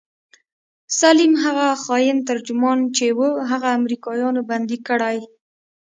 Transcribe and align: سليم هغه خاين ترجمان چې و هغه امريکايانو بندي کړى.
سليم 0.99 1.33
هغه 1.43 1.67
خاين 1.83 2.17
ترجمان 2.29 2.79
چې 2.95 3.05
و 3.17 3.19
هغه 3.49 3.69
امريکايانو 3.79 4.41
بندي 4.49 4.77
کړى. 4.87 5.17